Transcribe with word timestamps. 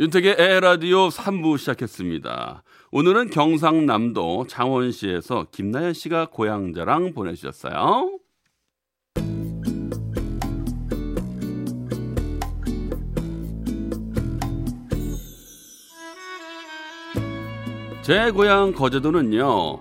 윤택의 0.00 0.36
에라디오 0.38 1.08
3부 1.08 1.58
시작했습니다. 1.58 2.62
오늘은 2.92 3.30
경상남도 3.30 4.46
창원시에서 4.46 5.48
김나연 5.50 5.92
씨가 5.92 6.26
고향 6.26 6.72
자랑 6.72 7.12
보내주셨어요. 7.14 8.20
제 18.02 18.30
고향 18.30 18.72
거제도는요, 18.72 19.80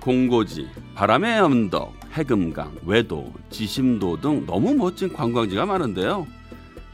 공고지, 0.00 0.68
바람의 0.94 1.40
언덕, 1.40 1.94
해금강, 2.12 2.76
외도, 2.86 3.32
지심도 3.50 4.20
등 4.20 4.46
너무 4.46 4.74
멋진 4.74 5.12
관광지가 5.12 5.66
많은데요. 5.66 6.37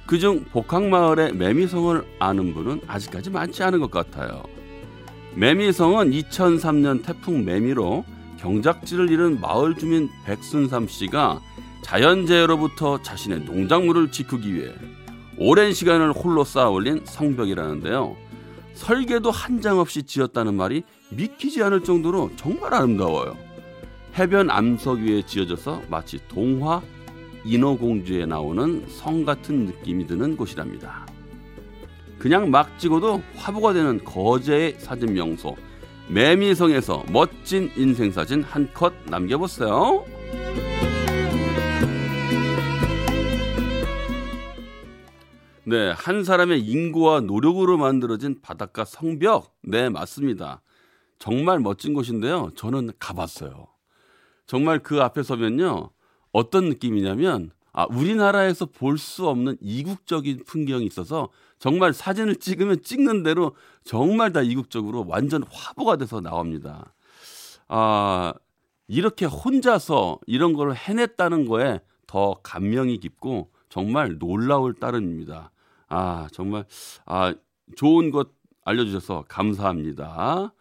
그중 0.07 0.45
복항마을의 0.53 1.35
매미성을 1.35 2.05
아는 2.19 2.55
분은 2.55 2.83
아직까지 2.87 3.31
많지 3.31 3.63
않은 3.63 3.81
것 3.81 3.91
같아요. 3.91 4.43
매미성은 5.35 6.11
2003년 6.11 7.05
태풍 7.05 7.45
매미로 7.45 8.05
경작지를 8.39 9.11
잃은 9.11 9.41
마을 9.41 9.75
주민 9.75 10.11
백순삼 10.27 10.87
씨가 10.89 11.41
자연재해로부터 11.83 13.01
자신의 13.03 13.41
농작물을 13.41 14.11
지키기 14.11 14.55
위해 14.55 14.73
오랜 15.39 15.73
시간을 15.73 16.13
홀로 16.13 16.45
쌓아 16.45 16.69
올린 16.69 17.01
성벽이라는데요. 17.05 18.17
설계도 18.75 19.31
한 19.31 19.61
장 19.61 19.79
없이 19.79 20.03
지었다는 20.03 20.55
말이 20.55 20.83
믿기지 21.11 21.63
않을 21.63 21.83
정도로 21.85 22.31
정말 22.37 22.75
아름다워요. 22.75 23.37
해변 24.19 24.51
암석 24.51 24.99
위에 25.01 25.23
지어져서 25.23 25.83
마치 25.89 26.19
동화 26.29 26.83
인어공주에 27.45 28.27
나오는 28.27 28.87
성 28.89 29.25
같은 29.25 29.67
느낌이 29.67 30.07
드는 30.07 30.37
곳이랍니다. 30.37 31.07
그냥 32.19 32.51
막 32.51 32.79
찍어도 32.79 33.23
화보가 33.37 33.73
되는 33.75 34.03
거제의 34.05 34.77
사진 34.79 35.13
명소 35.15 35.57
매미성에서 36.09 37.05
멋진 37.11 37.71
인생 37.77 38.11
사진 38.11 38.43
한 38.43 38.69
컷 38.73 38.93
남겨보세요. 39.07 40.05
네, 45.67 45.93
한 45.93 46.25
사람의 46.25 46.61
인구와 46.61 47.21
노력으로 47.21 47.79
만들어진 47.79 48.41
바닷가 48.43 48.85
성벽. 48.85 49.55
네, 49.63 49.89
맞습니다. 49.89 50.61
정말 51.19 51.59
멋진 51.61 51.95
곳인데요. 51.95 52.51
저는 52.55 52.91
가봤어요. 52.99 53.69
정말 54.47 54.81
그 54.81 55.01
앞에 55.01 55.23
서면요. 55.23 55.91
어떤 56.35 56.69
느낌이냐면 56.69 57.51
아, 57.73 57.87
우리나라에서 57.91 58.67
볼 58.67 58.99
수 58.99 59.29
없는 59.29 59.57
이국적인 59.61 60.45
풍경이 60.47 60.85
있어서 60.87 61.29
정말 61.59 61.93
사진을 61.93 62.37
찍으면 62.37 62.83
찍는 62.83 63.23
대로 63.23 63.57
정말 63.85 64.33
다 64.33 64.43
이국적으로 64.43 65.05
완전 65.09 65.43
화보가 65.51 65.97
돼서 65.97 66.21
나옵니다. 66.21 66.95
아, 67.69 68.35
이렇게 68.87 69.27
혼자서 69.27 70.21
이런 70.27 70.53
걸 70.53 70.75
해냈다는 70.75 71.47
거에 71.47 71.81
더 72.07 72.35
감명이 72.43 72.99
깊고 72.99 73.51
정말 73.69 74.19
놀라울 74.19 74.75
따름입니다. 74.75 75.51
아, 75.89 76.29
정말 76.33 76.65
아, 77.07 77.35
좋은 77.77 78.11
것 78.11 78.29
알려주셔서 78.65 79.25
감사합니다. 79.29 80.53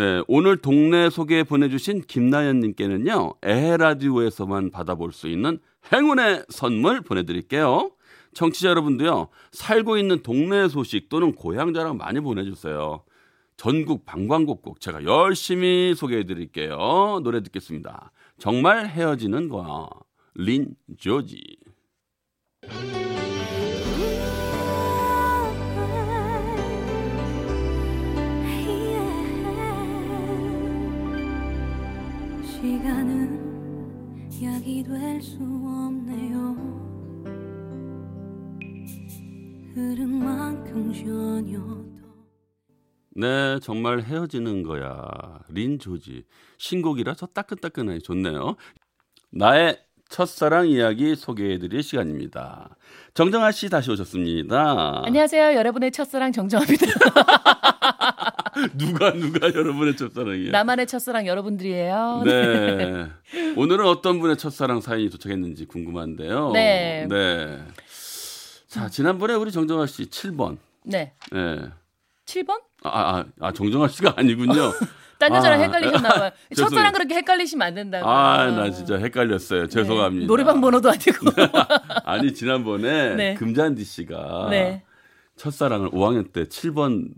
네, 0.00 0.22
오늘 0.28 0.56
동네 0.56 1.10
소개 1.10 1.44
보내주신 1.44 2.00
김나연님께는요, 2.00 3.34
에헤라디오에서만 3.42 4.70
받아볼 4.70 5.12
수 5.12 5.28
있는 5.28 5.58
행운의 5.92 6.46
선물 6.48 7.02
보내드릴게요. 7.02 7.90
청취자 8.32 8.70
여러분도요, 8.70 9.28
살고 9.52 9.98
있는 9.98 10.22
동네 10.22 10.68
소식 10.68 11.10
또는 11.10 11.34
고향 11.34 11.74
자랑 11.74 11.98
많이 11.98 12.18
보내주세요. 12.20 13.04
전국 13.58 14.06
방방곡곡 14.06 14.80
제가 14.80 15.04
열심히 15.04 15.92
소개해드릴게요. 15.94 17.20
노래 17.22 17.42
듣겠습니다. 17.42 18.10
정말 18.38 18.88
헤어지는 18.88 19.50
거야. 19.50 19.86
린 20.34 20.76
조지. 20.96 21.58
시간은 32.60 34.30
약이 34.42 34.82
될 34.84 35.20
수 35.22 35.36
없네요 35.40 36.56
흐른 39.74 40.18
만큼 40.18 40.92
전혀 40.92 41.58
더 41.58 41.90
네, 43.16 43.58
정말 43.60 44.02
헤어지는 44.02 44.62
거야. 44.62 45.40
린 45.48 45.78
조지. 45.78 46.24
신곡이라서 46.58 47.26
따끈따끈하게 47.26 47.98
좋네요. 48.00 48.56
나의 49.32 49.78
첫사랑 50.08 50.68
이야기 50.68 51.14
소개해드릴 51.16 51.82
시간입니다. 51.82 52.76
정정아 53.14 53.52
씨 53.52 53.68
다시 53.68 53.90
오셨습니다. 53.90 55.02
안녕하세요. 55.04 55.54
여러분의 55.56 55.92
첫사랑 55.92 56.32
정정합니다. 56.32 56.86
누가 58.74 59.12
누가 59.12 59.48
여러분의 59.48 59.96
첫사랑이에요? 59.96 60.50
나만의 60.50 60.86
첫사랑 60.86 61.26
여러분들이에요. 61.26 62.22
네. 62.24 63.06
오늘은 63.56 63.86
어떤 63.86 64.20
분의 64.20 64.36
첫사랑 64.36 64.80
사연이 64.80 65.10
도착했는지 65.10 65.66
궁금한데요. 65.66 66.50
네. 66.52 67.06
네. 67.08 67.58
자, 68.68 68.88
지난번에 68.88 69.34
우리 69.34 69.50
정정아 69.50 69.86
씨 69.86 70.04
7번. 70.04 70.58
네. 70.84 71.12
네. 71.32 71.58
7번? 72.26 72.60
아, 72.82 72.90
아, 72.90 73.24
아 73.40 73.52
정정아 73.52 73.88
씨가 73.88 74.14
아니군요. 74.16 74.54
딴 75.18 75.34
여자랑 75.34 75.60
아. 75.60 75.64
헷갈리셨나 75.64 76.08
봐요. 76.08 76.30
죄송해요. 76.48 76.70
첫사랑 76.70 76.92
그렇게 76.92 77.14
헷갈리시면 77.16 77.66
안 77.66 77.74
된다고. 77.74 78.08
아, 78.08 78.46
나 78.50 78.70
진짜 78.70 78.96
헷갈렸어요. 78.96 79.68
죄송합니다. 79.68 80.22
네. 80.22 80.26
노래방 80.26 80.60
번호도 80.62 80.88
아니고. 80.88 81.30
아니, 82.04 82.32
지난번에 82.32 83.14
네. 83.16 83.34
금잔디 83.34 83.84
씨가 83.84 84.48
네. 84.50 84.82
첫사랑을 85.36 85.90
5학년 85.90 86.32
때 86.32 86.44
7번 86.44 87.10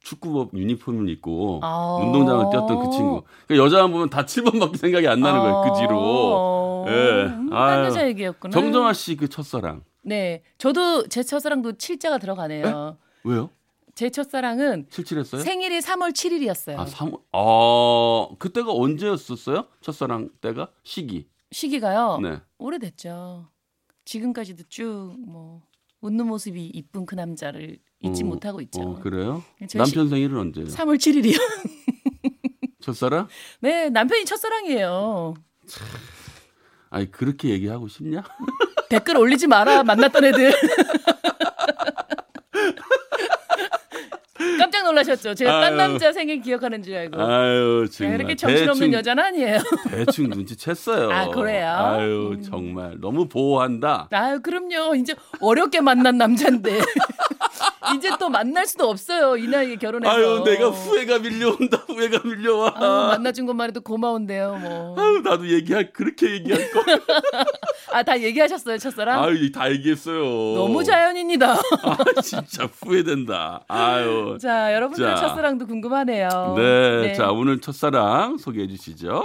축구복 0.00 0.54
유니폼을 0.54 1.08
입고 1.10 1.60
아. 1.62 1.98
운동장을 2.02 2.46
뛰었던 2.50 2.78
그 2.84 2.90
친구. 2.90 3.22
그러니까 3.46 3.64
여자만 3.66 3.92
보면 3.92 4.10
다 4.10 4.24
7번밖에 4.24 4.76
생각이 4.78 5.06
안 5.08 5.20
나는 5.20 5.40
거예요. 5.40 5.62
그 5.62 5.80
뒤로. 5.80 5.98
어. 6.00 6.84
예. 6.88 6.92
음, 7.26 7.52
아유. 7.52 7.76
딴 7.76 7.84
여자 7.84 8.06
얘기였구나. 8.08 8.52
정정아 8.52 8.92
씨 8.94 9.16
그 9.16 9.28
첫사랑. 9.28 9.82
네. 10.02 10.42
저도 10.58 11.06
제 11.08 11.22
첫사랑도 11.22 11.72
칠자가 11.72 12.18
들어가네요. 12.18 12.96
왜요? 13.24 13.50
제 13.94 14.08
첫사랑은 14.08 14.86
77했어요? 14.88 15.42
생일이 15.42 15.78
3월 15.80 16.12
7일이었어요. 16.12 16.78
아, 16.78 16.86
3 16.86 17.12
어, 17.32 18.34
그때가 18.38 18.72
언제였었어요? 18.72 19.66
첫사랑 19.82 20.30
때가 20.40 20.68
시기. 20.84 21.28
시기가요. 21.52 22.18
네. 22.22 22.38
오래됐죠. 22.58 23.48
지금까지도 24.06 24.62
쭉 24.70 25.14
뭐 25.26 25.60
웃는 26.00 26.26
모습이 26.26 26.64
이쁜 26.72 27.04
그 27.04 27.14
남자를 27.14 27.78
잊지 28.02 28.22
어, 28.22 28.26
못하고 28.26 28.60
있죠. 28.62 28.80
어, 28.80 28.98
그래요? 29.00 29.42
저 29.68 29.78
남편 29.78 30.08
생일은 30.08 30.36
언제예요? 30.38 30.68
3월 30.70 30.96
7일이요. 30.96 31.36
첫사랑? 32.80 33.28
네, 33.60 33.90
남편이 33.90 34.24
첫사랑이에요. 34.24 35.34
아니, 36.88 37.10
그렇게 37.10 37.50
얘기하고 37.50 37.88
싶냐? 37.88 38.22
댓글 38.88 39.18
올리지 39.18 39.46
마라. 39.46 39.82
만났던 39.84 40.24
애들. 40.24 40.52
깜짝 44.58 44.84
놀라셨죠? 44.84 45.34
제가 45.34 45.60
딴 45.60 45.64
아유. 45.72 45.76
남자 45.76 46.12
생일 46.12 46.40
기억하는 46.40 46.82
줄 46.82 46.96
알고. 46.96 47.20
아유, 47.20 47.86
정말. 47.90 48.14
이렇게 48.16 48.34
정신없는 48.34 48.74
대충, 48.74 48.92
여자는 48.94 49.24
아니에요. 49.24 49.58
대충 49.90 50.30
눈치챘어요. 50.30 51.10
아, 51.10 51.28
그래요? 51.28 51.68
아유, 51.68 52.30
음. 52.36 52.42
정말. 52.42 52.96
너무 53.00 53.28
보호한다. 53.28 54.08
아유, 54.10 54.40
그럼요. 54.40 54.94
이제 54.96 55.14
어렵게 55.40 55.80
만난 55.82 56.16
남자인데. 56.18 56.80
이제 57.96 58.10
또 58.18 58.28
만날 58.28 58.66
수도 58.66 58.88
없어요. 58.88 59.36
이 59.36 59.46
나이에 59.48 59.76
결혼해서. 59.76 60.12
아유, 60.12 60.42
내가 60.44 60.70
후회가 60.70 61.18
밀려온다. 61.18 61.78
후회가 61.86 62.20
밀려와. 62.24 62.74
아유, 62.76 63.08
만나준 63.08 63.46
것만 63.46 63.68
해도 63.70 63.80
고마운데요, 63.80 64.56
뭐. 64.56 64.96
아유, 64.98 65.20
나도 65.22 65.48
얘기할, 65.48 65.92
그렇게 65.92 66.30
얘기할 66.32 66.70
거. 66.70 66.80
아, 67.92 68.02
다 68.02 68.20
얘기하셨어요, 68.20 68.78
첫사랑? 68.78 69.22
아유, 69.24 69.50
다 69.52 69.70
얘기했어요. 69.70 70.22
너무 70.56 70.84
자연인이다. 70.84 71.52
아, 71.82 72.20
진짜 72.22 72.68
후회된다. 72.80 73.64
아유. 73.68 74.38
자, 74.40 74.74
여러분들 74.74 75.04
자. 75.04 75.14
첫사랑도 75.16 75.66
궁금하네요. 75.66 76.54
네, 76.56 77.12
자, 77.14 77.30
오늘 77.30 77.60
첫사랑 77.60 78.38
소개해 78.38 78.66
주시죠. 78.68 79.24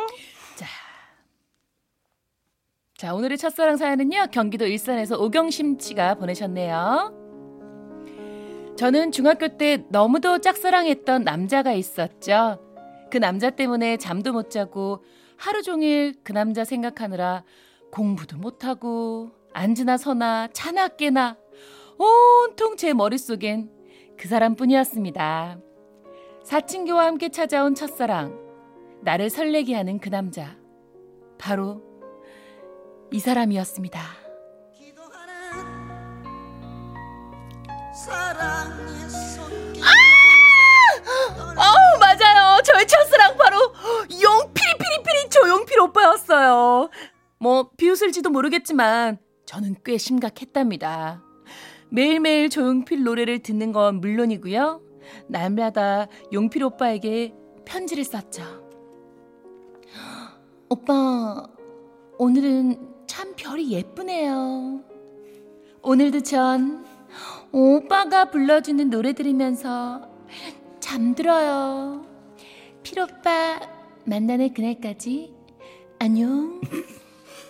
자, 2.97 3.13
오늘의 3.13 3.37
첫사랑 3.37 3.75
사연은요. 3.75 4.27
경기도 4.31 4.65
일산에서 4.65 5.17
오경심 5.17 5.77
씨가 5.79 6.15
보내셨네요. 6.15 7.24
저는 8.75 9.13
중학교 9.13 9.47
때 9.47 9.85
너무도 9.89 10.39
짝사랑했던 10.39 11.23
남자가 11.23 11.71
있었죠. 11.71 12.59
그 13.09 13.17
남자 13.17 13.49
때문에 13.49 13.95
잠도 13.97 14.33
못 14.33 14.49
자고 14.49 15.03
하루 15.37 15.61
종일 15.61 16.13
그 16.23 16.33
남자 16.33 16.65
생각하느라 16.65 17.43
공부도 17.91 18.37
못하고 18.37 19.31
앉으나 19.53 19.95
서나 19.97 20.49
차나 20.51 20.89
깨나 20.89 21.37
온통 21.97 22.75
제 22.75 22.93
머릿속엔 22.93 23.69
그 24.17 24.27
사람뿐이었습니다. 24.27 25.59
사친교와 26.43 27.05
함께 27.05 27.29
찾아온 27.29 27.73
첫사랑, 27.75 28.37
나를 29.01 29.29
설레게 29.29 29.73
하는 29.73 29.99
그 29.99 30.09
남자. 30.09 30.57
바로 31.37 31.81
이 33.11 33.19
사람이었습니다. 33.19 34.24
손길 37.95 39.81
어, 41.55 41.97
맞아요. 41.99 42.61
저의 42.63 42.85
첫사랑 42.85 43.37
바로 43.37 43.57
용피리피리피리 44.11 45.29
조용필 45.29 45.79
오빠였어요. 45.79 46.89
뭐 47.39 47.69
비웃을지도 47.77 48.29
모르겠지만 48.29 49.17
저는 49.45 49.77
꽤 49.85 49.97
심각했답니다. 49.97 51.23
매일매일 51.89 52.49
조용필 52.49 53.03
노래를 53.05 53.39
듣는 53.39 53.71
건 53.71 54.01
물론이고요. 54.01 54.81
날마다 55.29 56.07
용필 56.33 56.63
오빠에게 56.63 57.33
편지를 57.63 58.03
썼죠. 58.03 58.43
오빠, 60.69 61.47
오늘은 62.17 63.05
참 63.07 63.33
별이 63.37 63.71
예쁘네요. 63.71 64.81
오늘도 65.81 66.23
전 66.23 66.83
오빠가 67.57 68.25
불러주는 68.25 68.89
노래 68.89 69.13
들으면서 69.13 70.09
잠들어요. 70.81 72.05
필오빠 72.83 73.61
만나는 74.03 74.53
그날까지 74.53 75.33
안녕. 75.97 76.59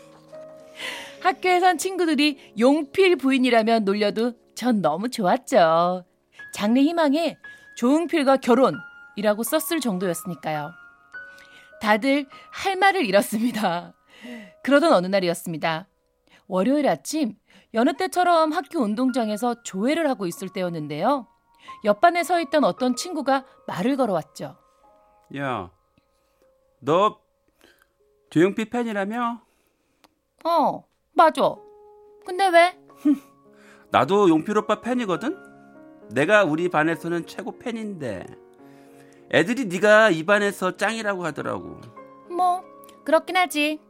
학교에선 1.24 1.80
친구들이 1.80 2.54
용필 2.60 3.16
부인이라면 3.16 3.84
놀려도 3.84 4.34
전 4.54 4.80
너무 4.84 5.10
좋았죠. 5.10 6.06
장래 6.54 6.82
희망에 6.82 7.36
조용필과 7.76 8.38
결혼이라고 8.38 9.42
썼을 9.42 9.80
정도였으니까요. 9.82 10.72
다들 11.82 12.28
할 12.52 12.76
말을 12.76 13.08
잃었습니다. 13.08 13.96
그러던 14.62 14.94
어느 14.94 15.08
날이었습니다. 15.08 15.88
월요일 16.46 16.88
아침 16.90 17.34
여느 17.76 17.92
때처럼 17.94 18.54
학교 18.54 18.80
운동장에서 18.80 19.62
조회를 19.64 20.10
하고 20.10 20.26
있을 20.28 20.48
때였는데요. 20.48 21.28
옆반에 21.84 22.24
서 22.24 22.40
있던 22.40 22.64
어떤 22.64 22.96
친구가 22.96 23.46
말을 23.68 23.98
걸어왔죠. 23.98 24.56
야, 25.36 25.70
너 26.80 27.20
조용필 28.30 28.70
팬이라며? 28.70 29.42
어, 30.46 30.84
맞아. 31.14 31.56
근데 32.26 32.48
왜? 32.48 32.80
나도 33.92 34.30
용필 34.30 34.58
오빠 34.58 34.80
팬이거든. 34.80 35.38
내가 36.12 36.46
우리 36.46 36.70
반에서는 36.70 37.26
최고 37.26 37.58
팬인데 37.60 38.26
애들이 39.34 39.66
네가 39.66 40.12
이 40.12 40.24
반에서 40.24 40.78
짱이라고 40.78 41.26
하더라고. 41.26 41.82
뭐, 42.30 42.64
그렇긴 43.04 43.36
하지. 43.36 43.82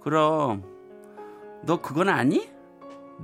그럼 0.00 0.71
너 1.64 1.80
그건 1.80 2.08
아니? 2.08 2.48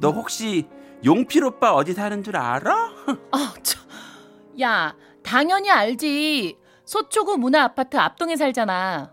너 0.00 0.11
혹시 0.11 0.67
용필 1.05 1.44
오빠 1.44 1.73
어디 1.75 1.93
사는 1.93 2.23
줄 2.23 2.37
알아? 2.37 2.73
아, 3.32 3.55
저, 3.62 3.79
야, 4.61 4.94
당연히 5.23 5.70
알지. 5.70 6.56
소초구 6.85 7.37
문화 7.37 7.64
아파트 7.64 7.96
앞동에 7.96 8.37
살잖아. 8.37 9.12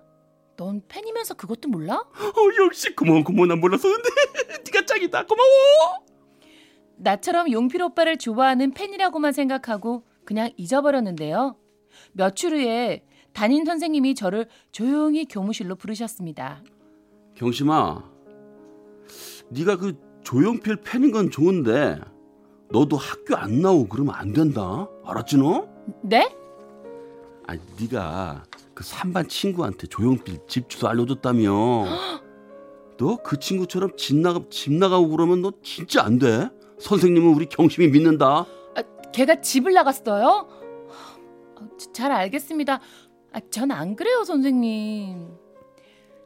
넌 0.57 0.81
팬이면서 0.88 1.33
그것도 1.33 1.68
몰라? 1.69 1.95
어, 1.98 2.63
역시 2.66 2.95
고마워 2.95 3.24
고마워 3.24 3.45
난 3.48 3.60
몰랐었는데 3.60 4.10
네가 4.66 4.86
짱이다 4.86 5.25
고마워. 5.25 6.06
나처럼 6.98 7.51
용필 7.51 7.81
오빠를 7.83 8.18
좋아하는 8.18 8.72
팬이라고만 8.72 9.33
생각하고 9.33 10.06
그냥 10.24 10.50
잊어버렸는데요. 10.56 11.57
며칠 12.13 12.54
후에 12.54 13.04
담임 13.33 13.66
선생님이 13.66 14.16
저를 14.16 14.48
조용히 14.72 15.25
교무실로 15.25 15.75
부르셨습니다. 15.75 16.63
경심아, 17.36 18.10
네가 19.50 19.77
그 19.77 19.94
조용필 20.24 20.77
팬인 20.77 21.12
건 21.12 21.30
좋은데 21.30 22.00
너도 22.71 22.97
학교 22.97 23.36
안 23.36 23.62
나오고 23.62 23.88
그러면 23.89 24.15
안 24.15 24.33
된다. 24.33 24.88
알았지 25.06 25.38
너? 25.38 25.68
네? 26.01 26.36
아니 27.47 27.59
네가 27.80 28.44
그 28.74 28.83
3반 28.83 29.30
친구한테 29.30 29.88
조용필 29.88 30.39
집 30.47 30.68
주소 30.69 30.88
알려줬다며. 30.88 31.86
너 32.97 33.18
그 33.24 33.38
친구처럼 33.39 33.92
집 33.97 34.15
나가 34.15 34.39
집 34.50 34.74
나가고 34.74 35.09
그러면 35.09 35.42
너 35.42 35.51
진짜 35.62 36.03
안 36.03 36.18
돼. 36.18 36.50
선생님은 36.80 37.33
우리 37.33 37.45
경심이 37.45 37.88
믿는다. 37.89 38.45
아, 38.75 38.81
걔가 39.13 39.41
집을 39.41 39.74
나갔어요? 39.74 40.48
아, 41.57 41.68
자- 41.77 41.91
잘 41.94 42.12
알겠습니다. 42.12 42.80
아, 43.33 43.39
전 43.51 43.69
안 43.71 43.95
그래요, 43.95 44.24
선생님. 44.24 45.27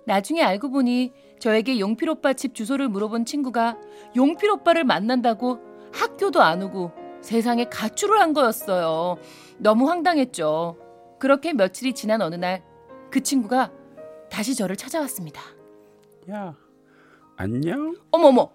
나중에 0.05 0.41
알고 0.43 0.69
보니 0.71 1.11
저에게 1.39 1.79
용필 1.79 2.09
오빠 2.09 2.33
집 2.33 2.53
주소를 2.53 2.89
물어본 2.89 3.25
친구가 3.25 3.77
용필 4.15 4.49
오빠를 4.51 4.83
만난다고 4.83 5.59
학교도 5.93 6.41
안 6.41 6.61
오고 6.63 6.91
세상에 7.21 7.65
가출을 7.65 8.19
한 8.19 8.33
거였어요. 8.33 9.17
너무 9.57 9.89
황당했죠. 9.89 10.77
그렇게 11.19 11.53
며칠이 11.53 11.93
지난 11.93 12.21
어느 12.21 12.35
날 12.35 12.69
그 13.09 13.21
친구가 13.21 13.71
다시 14.29 14.55
저를 14.55 14.75
찾아왔습니다. 14.75 15.41
야, 16.29 16.55
안녕. 17.35 17.95
어머머, 18.11 18.51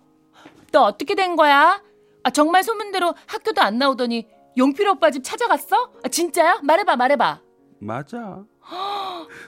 너 0.71 0.83
어떻게 0.85 1.15
된 1.15 1.35
거야? 1.37 1.83
아, 2.23 2.31
정말 2.31 2.63
소문대로 2.63 3.15
학교도 3.27 3.61
안 3.61 3.79
나오더니 3.79 4.29
용필 4.57 4.89
오빠 4.89 5.11
집 5.11 5.25
찾아갔어? 5.25 5.91
아, 6.05 6.09
진짜야? 6.09 6.61
말해봐, 6.63 6.97
말해봐. 6.97 7.41
맞아. 7.85 8.45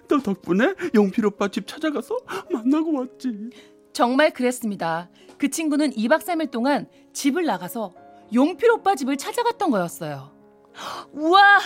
너 0.09 0.19
덕분에 0.19 0.75
용필 0.95 1.25
오빠 1.26 1.49
집 1.49 1.66
찾아가서 1.66 2.19
만나고 2.52 2.93
왔지. 2.99 3.50
정말 3.93 4.33
그랬습니다. 4.33 5.09
그 5.38 5.49
친구는 5.49 5.93
2박 5.93 6.21
3일 6.21 6.50
동안 6.50 6.87
집을 7.14 7.47
나가서 7.47 7.95
용필 8.35 8.71
오빠 8.71 8.95
집을 8.95 9.16
찾아갔던 9.16 9.71
거였어요. 9.71 10.33
우와, 11.12 11.59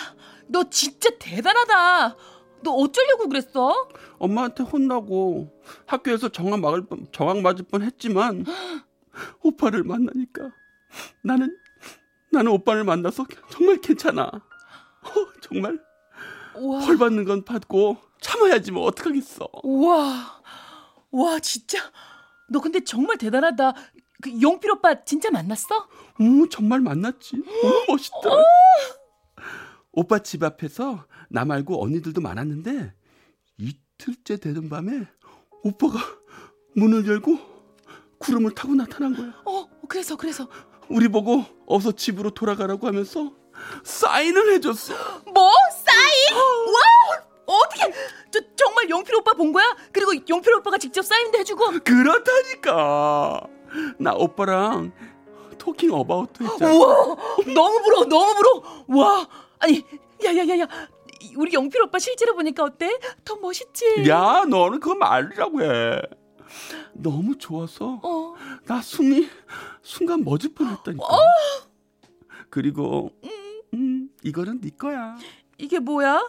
너 0.46 0.64
진짜 0.70 1.10
대단하다. 1.18 2.16
너 2.62 2.70
어쩌려고 2.72 3.28
그랬어? 3.28 3.88
엄마한테 4.18 4.62
혼나고 4.62 5.50
학교에서 5.86 6.28
정학 6.28 6.60
막을 6.60 6.86
뻔, 6.86 7.06
정학 7.10 7.40
맞을 7.40 7.64
뻔 7.64 7.82
했지만 7.82 8.44
오빠를 9.42 9.82
만나니까 9.82 10.52
나는 11.22 11.56
나는 12.30 12.52
오빠를 12.52 12.84
만나서 12.84 13.26
정말 13.50 13.80
괜찮아. 13.80 14.22
어, 14.22 15.10
정말 15.40 15.80
우와, 16.60 16.84
벌 16.84 16.98
받는 16.98 17.24
건 17.24 17.44
받고 17.44 17.96
참아야지 18.20 18.72
뭐 18.72 18.84
어떡하겠어. 18.84 19.48
우와, 19.62 20.42
와, 21.10 21.38
진짜. 21.40 21.78
너 22.50 22.60
근데 22.60 22.80
정말 22.84 23.16
대단하다. 23.16 23.72
그 24.22 24.40
용필 24.42 24.70
오빠 24.72 25.02
진짜 25.04 25.30
만났어? 25.30 25.88
오 26.20 26.48
정말 26.48 26.80
만났지. 26.80 27.36
오 27.38 27.92
멋있다. 27.92 28.18
오빠 29.92 30.18
집 30.18 30.42
앞에서 30.42 31.06
나 31.30 31.44
말고 31.44 31.82
언니들도 31.82 32.20
많았는데 32.20 32.92
이틀째 33.58 34.36
되는 34.36 34.68
밤에 34.68 35.06
오빠가 35.62 35.98
문을 36.76 37.06
열고 37.06 37.38
구름을 38.18 38.54
타고 38.54 38.74
나타난 38.74 39.16
거야. 39.16 39.32
어, 39.46 39.68
그래서, 39.88 40.16
그래서. 40.16 40.48
우리 40.88 41.08
보고 41.08 41.44
어서 41.66 41.92
집으로 41.92 42.30
돌아가라고 42.30 42.86
하면서 42.86 43.32
사인을 43.84 44.52
해줬어. 44.54 44.94
뭐? 45.32 45.50
Wow! 46.34 47.22
어떻게? 47.46 47.92
저 48.30 48.40
정말 48.56 48.88
용필 48.88 49.14
오빠 49.16 49.32
본 49.32 49.52
거야? 49.52 49.76
그리고 49.92 50.12
용필 50.28 50.54
오빠가 50.54 50.78
직접 50.78 51.02
사인도 51.04 51.38
해주고. 51.38 51.80
그렇다니까. 51.84 53.40
나 53.98 54.12
오빠랑 54.14 54.92
talking 55.58 55.92
about도 55.92 56.44
했잖아. 56.44 56.72
우와! 56.72 57.16
너무 57.54 57.82
부러워, 57.82 58.04
너무 58.06 58.34
부러워. 58.34 58.84
와, 58.88 59.28
아니, 59.58 59.84
야야야야, 60.24 60.66
우리 61.36 61.52
용필 61.52 61.82
오빠 61.82 61.98
실제로 61.98 62.34
보니까 62.34 62.64
어때? 62.64 62.98
더 63.24 63.36
멋있지? 63.36 64.08
야, 64.08 64.44
너는 64.48 64.80
그거 64.80 64.94
말이라고 64.94 65.62
해. 65.62 66.00
너무 66.94 67.36
좋아서 67.38 68.00
어, 68.02 68.34
나 68.66 68.80
숨이 68.82 69.28
순간 69.82 70.24
멎을 70.24 70.52
뻔했다니까. 70.54 71.06
그리고 72.48 73.12
음, 73.74 74.08
이거는 74.24 74.60
네 74.60 74.70
거야. 74.76 75.16
이게 75.60 75.78
뭐야? 75.78 76.20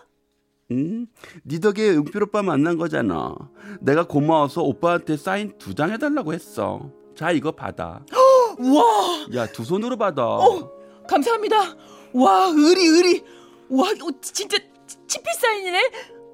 응? 0.72 1.08
네 1.44 1.60
덕에 1.60 1.90
은필 1.92 2.24
오빠 2.24 2.42
만난 2.44 2.78
거잖아. 2.78 3.36
내가 3.82 4.06
고마워서 4.08 4.62
오빠한테 4.64 5.18
사인 5.18 5.58
두 5.58 5.74
장 5.76 5.92
해달라고 5.92 6.34
했어. 6.34 6.90
자 7.16 7.32
이거 7.32 7.52
받아. 7.52 8.04
우와, 8.60 8.84
야 9.36 9.48
두 9.48 9.64
손으로 9.64 9.98
받아. 9.98 10.26
어, 10.26 10.72
감사합니다. 11.08 11.58
와, 12.14 12.52
의리, 12.54 12.86
의리. 12.86 13.24
와, 13.70 13.90
어, 13.90 14.10
진짜 14.22 14.58
치- 14.86 14.98
친필 15.08 15.34
사인이네. 15.34 15.92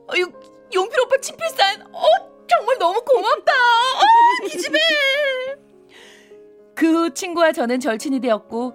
어, 0.07 0.19
용, 0.19 0.31
용필 0.73 0.99
오빠 1.01 1.17
친필 1.21 1.47
사인. 1.49 1.81
어, 1.81 2.03
정말 2.47 2.77
너무 2.79 3.01
고맙다. 3.05 3.51
어, 3.53 4.47
기집애. 4.47 4.77
그후 6.75 7.13
친구와 7.13 7.51
저는 7.51 7.79
절친이 7.79 8.19
되었고, 8.19 8.73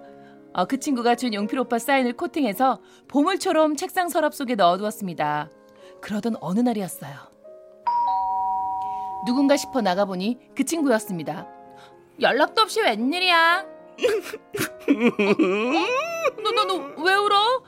어, 0.53 0.65
그 0.65 0.79
친구가 0.79 1.15
준 1.15 1.33
용필 1.33 1.57
오빠 1.59 1.79
사인을 1.79 2.13
코팅해서 2.13 2.79
보물처럼 3.07 3.75
책상 3.75 4.09
서랍 4.09 4.33
속에 4.33 4.55
넣어두었습니다. 4.55 5.49
그러던 6.01 6.35
어느 6.41 6.59
날이었어요. 6.59 7.13
누군가 9.25 9.55
싶어 9.57 9.81
나가보니 9.81 10.37
그 10.55 10.63
친구였습니다. 10.65 11.47
연락도 12.21 12.61
없이 12.61 12.81
웬일이야? 12.81 13.65
너 16.43 16.51
너 16.51 16.65
너 16.65 16.93
왜 17.03 17.13
울어? 17.15 17.63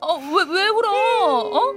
어왜왜 0.00 0.68
울어? 0.68 0.90
어? 1.56 1.74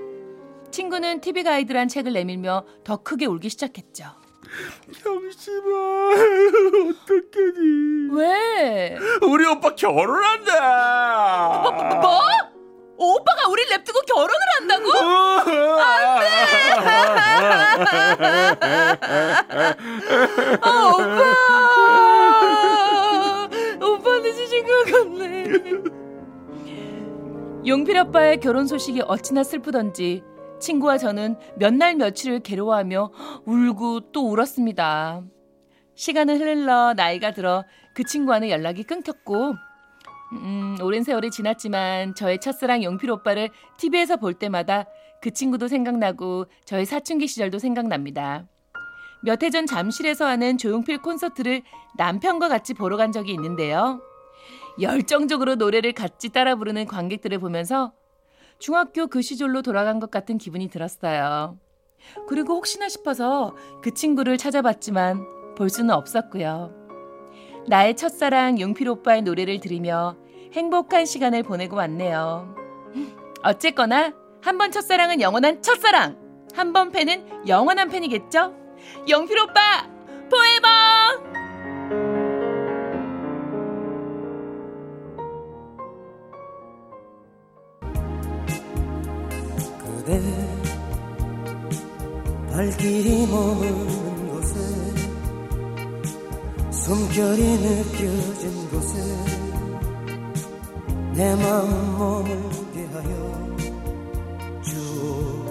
친구는 0.72 1.22
TV 1.22 1.44
가이드란 1.44 1.88
책을 1.88 2.14
내밀며 2.14 2.66
더 2.84 2.98
크게 2.98 3.26
울기 3.28 3.50
시작했죠. 3.50 4.06
경심아 5.04 5.70
어떡하니? 6.90 8.10
왜? 8.12 8.98
우리 9.28 9.46
오빠 9.48 9.74
결혼한다. 9.76 11.62
뭐? 12.02 12.20
오빠가 12.96 13.48
우리 13.50 13.64
랩두고 13.66 14.06
결혼을 14.06 14.36
한다고? 14.60 14.92
아 20.62 20.92
오빠 20.94 21.24
오빠는 23.86 24.34
주신 24.34 24.66
것 24.66 24.72
같네 24.92 25.44
용필 27.66 27.98
아빠의 27.98 28.40
결혼 28.40 28.68
소식이 28.68 29.02
어찌나 29.08 29.44
슬프던지 29.44 30.24
친구와 30.64 30.98
저는 30.98 31.36
몇 31.58 31.74
날 31.74 31.96
며칠을 31.96 32.40
괴로워하며 32.40 33.12
울고 33.46 34.12
또 34.14 34.30
울었습니다 34.32 35.22
시간은 35.96 36.40
흘러 36.40 36.94
나이가 36.94 37.32
들어 37.32 37.64
그 37.94 38.04
친구와는 38.04 38.50
연락이 38.50 38.84
끊겼고 38.84 39.56
음, 40.34 40.78
오랜 40.82 41.04
세월이 41.04 41.30
지났지만 41.32 42.16
저의 42.16 42.40
첫사랑 42.40 42.82
용필 42.84 43.12
오빠를 43.12 43.50
TV에서 43.78 44.16
볼 44.18 44.34
때마다 44.34 44.86
그 45.22 45.32
친구도 45.32 45.68
생각나고 45.68 46.46
저의 46.66 46.86
사춘기 46.86 47.28
시절도 47.28 47.60
생각납니다. 47.60 48.46
몇 49.22 49.44
해 49.44 49.52
전 49.52 49.66
잠실에서 49.68 50.26
하는 50.26 50.58
조용필 50.58 51.02
콘서트를 51.04 51.62
남편과 51.98 52.48
같이 52.50 52.74
보러 52.74 52.98
간 52.98 53.12
적이 53.12 53.34
있는데요. 53.34 54.02
열정적으로 54.82 55.56
노래를 55.56 55.94
같이 55.94 56.30
따라 56.30 56.56
부르는 56.56 56.88
관객들을 56.88 57.38
보면서 57.38 57.94
중학교 58.60 59.08
그 59.08 59.22
시절로 59.22 59.62
돌아간 59.62 60.00
것 60.00 60.12
같은 60.12 60.38
기분이 60.38 60.70
들었어요. 60.70 61.58
그리고 62.28 62.56
혹시나 62.56 62.90
싶어서 62.90 63.56
그 63.82 63.94
친구를 63.94 64.38
찾아봤지만 64.38 65.56
볼 65.56 65.70
수는 65.70 65.92
없었고요. 65.94 66.74
나의 67.68 67.96
첫사랑 67.96 68.60
용필 68.60 68.90
오빠의 68.90 69.22
노래를 69.22 69.60
들으며 69.60 70.18
행복한 70.54 71.06
시간을 71.06 71.44
보내고 71.44 71.78
왔네요. 71.78 72.56
어쨌거나 73.44 74.14
한 74.42 74.58
번 74.58 74.72
첫사랑은 74.72 75.22
영원한 75.22 75.62
첫사랑, 75.62 76.18
한 76.54 76.74
번 76.74 76.92
팬은 76.92 77.48
영원한 77.48 77.88
팬이겠죠? 77.90 78.54
용필 79.10 79.40
오빠 79.40 79.88
포에버! 80.30 80.83
발길이 92.64 93.28
머무는 93.28 94.30
곳에 94.30 94.56
숨결이 96.72 97.42
느껴진 97.58 98.70
곳에 98.70 99.00
내 101.14 101.36
마음 101.36 101.98
머물게 101.98 102.86
하여 102.94 103.58
주오 104.64 105.46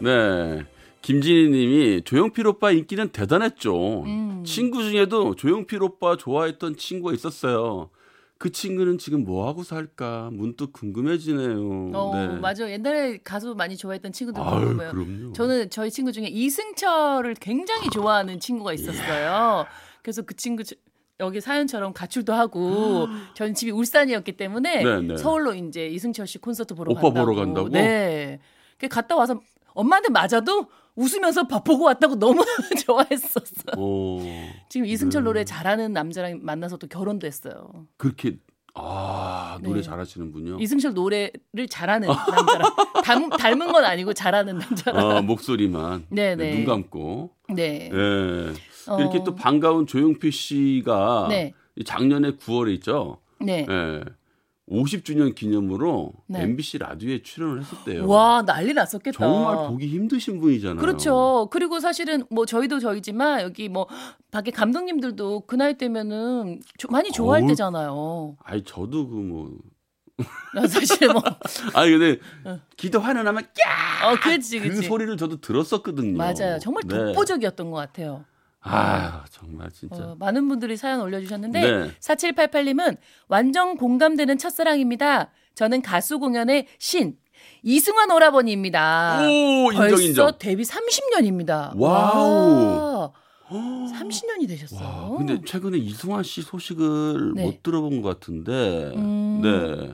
네. 0.00 0.64
김진희 1.02 1.50
님이 1.50 2.02
조용필 2.02 2.46
오빠 2.46 2.70
인기는 2.70 3.08
대단했죠. 3.10 4.04
음. 4.04 4.44
친구 4.46 4.82
중에도 4.82 5.34
조용필 5.34 5.82
오빠 5.82 6.16
좋아했던 6.16 6.76
친구가 6.76 7.12
있었어요. 7.12 7.90
그 8.40 8.50
친구는 8.50 8.96
지금 8.96 9.24
뭐 9.24 9.46
하고 9.46 9.62
살까 9.62 10.30
문득 10.32 10.72
궁금해지네요. 10.72 11.90
어, 11.92 12.16
네. 12.16 12.26
맞아. 12.38 12.70
옛날에 12.70 13.18
가수 13.22 13.54
많이 13.54 13.76
좋아했던 13.76 14.12
친구들 14.12 14.42
보면 14.42 14.78
그럼요. 14.92 15.32
저는 15.34 15.68
저희 15.68 15.90
친구 15.90 16.10
중에 16.10 16.24
이승철을 16.26 17.34
굉장히 17.34 17.90
좋아하는 17.90 18.40
친구가 18.40 18.72
있었어요. 18.72 19.66
그래서 20.02 20.22
그 20.22 20.34
친구 20.34 20.64
저- 20.64 20.74
여기 21.20 21.38
사연처럼 21.42 21.92
가출도 21.92 22.32
하고 22.32 23.08
저는 23.34 23.52
집이 23.52 23.72
울산이었기 23.72 24.38
때문에 24.38 24.84
네, 24.84 25.00
네. 25.02 25.16
서울로 25.18 25.52
이제 25.52 25.86
이승철 25.88 26.26
씨 26.26 26.38
콘서트 26.38 26.74
보러 26.74 26.92
오빠 26.92 27.02
간다고. 27.02 27.26
보러 27.26 27.36
간다고? 27.36 27.68
네. 27.68 28.40
그 28.78 28.88
갔다 28.88 29.16
와서 29.16 29.38
엄마한테 29.74 30.10
맞아도 30.10 30.66
웃으면서 30.96 31.46
밥 31.46 31.64
보고 31.64 31.84
왔다고 31.84 32.16
너무 32.18 32.44
좋아했었어. 32.84 33.72
어, 33.76 34.18
지금 34.68 34.86
이승철 34.86 35.22
네. 35.22 35.24
노래 35.24 35.44
잘하는 35.44 35.92
남자랑 35.92 36.40
만나서 36.42 36.76
또 36.76 36.86
결혼도 36.86 37.26
했어요. 37.26 37.86
그렇게 37.96 38.36
아 38.74 39.58
노래 39.62 39.80
네. 39.80 39.82
잘하시는 39.82 40.30
분요. 40.32 40.58
이승철 40.60 40.94
노래를 40.94 41.66
잘하는 41.68 42.08
남자랑 42.08 42.70
닮, 43.04 43.30
닮은 43.30 43.72
건 43.72 43.84
아니고 43.84 44.12
잘하는 44.12 44.58
남자랑. 44.58 45.04
어, 45.16 45.22
목소리만 45.22 46.06
네, 46.10 46.36
네, 46.36 46.50
네. 46.50 46.56
눈 46.56 46.64
감고. 46.66 47.30
네. 47.54 47.90
예. 47.92 48.52
어. 48.90 48.98
이렇게 49.00 49.22
또 49.24 49.34
반가운 49.34 49.86
조용필 49.86 50.32
씨가 50.32 51.26
네. 51.30 51.52
이 51.76 51.84
작년에 51.84 52.32
9월에 52.36 52.74
있죠. 52.74 53.18
네. 53.40 53.66
예. 53.68 54.04
50주년 54.70 55.34
기념으로 55.34 56.12
네. 56.28 56.42
MBC 56.42 56.78
라디오에 56.78 57.22
출연을 57.22 57.60
했었대요. 57.60 58.06
와 58.06 58.42
난리 58.44 58.72
났었겠다. 58.72 59.18
정말 59.18 59.56
보기 59.68 59.88
힘드신 59.88 60.40
분이잖아요. 60.40 60.80
그렇죠. 60.80 61.48
그리고 61.50 61.80
사실은 61.80 62.22
뭐 62.30 62.46
저희도 62.46 62.78
저희지만 62.78 63.40
여기 63.42 63.68
뭐 63.68 63.88
밖에 64.30 64.50
감독님들도 64.52 65.40
그 65.46 65.56
나이 65.56 65.74
때면은 65.76 66.60
조- 66.78 66.88
많이 66.88 67.10
좋아할 67.10 67.42
어우. 67.42 67.48
때잖아요. 67.48 68.36
아니 68.44 68.62
저도 68.62 69.08
그뭐나 69.08 70.68
사실 70.68 71.08
뭐 71.08 71.20
아니 71.74 71.90
근데 71.90 72.18
기도 72.76 73.00
환원하면 73.00 73.42
꺄! 73.42 74.12
어, 74.12 74.16
그렇지, 74.20 74.60
그 74.60 74.68
그렇지. 74.68 74.86
소리를 74.86 75.16
저도 75.16 75.40
들었었거든요. 75.40 76.16
맞아요. 76.16 76.58
정말 76.60 76.84
네. 76.86 76.96
독보적이었던 76.96 77.70
것 77.70 77.76
같아요. 77.76 78.24
아 78.62 79.24
정말 79.30 79.70
진짜. 79.70 79.96
어, 79.96 80.16
많은 80.18 80.48
분들이 80.48 80.76
사연 80.76 81.00
올려주셨는데 81.00 81.60
네. 81.60 81.90
4788님은 82.00 82.98
완전 83.28 83.76
공감되는 83.76 84.36
첫사랑입니다. 84.38 85.30
저는 85.54 85.82
가수 85.82 86.18
공연의 86.18 86.66
신 86.78 87.16
이승환 87.62 88.10
오라버니입니다. 88.10 89.20
오 89.22 89.72
인정 89.72 89.76
벌써 89.88 90.02
인정. 90.02 90.32
데뷔 90.38 90.62
30년입니다. 90.62 91.72
Wow. 91.76 93.12
30년이 93.50 94.46
되셨어요. 94.46 94.86
와, 95.10 95.18
근데 95.18 95.40
최근에 95.44 95.76
이승환 95.78 96.22
씨 96.22 96.40
소식을 96.42 97.32
네. 97.34 97.44
못 97.44 97.62
들어본 97.64 98.00
것 98.00 98.08
같은데, 98.20 98.92
음. 98.94 99.40
네. 99.42 99.92